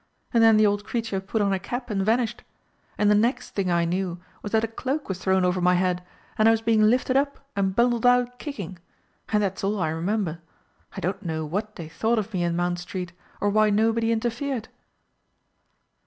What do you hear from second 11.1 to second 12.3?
know what they thought